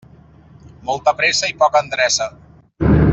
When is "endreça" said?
1.87-2.31